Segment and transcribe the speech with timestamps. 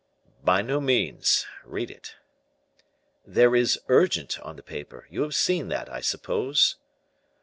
[0.43, 2.15] "By no means; read it."
[3.23, 6.77] "There is 'Urgent,' on the paper; you have seen that, I suppose?"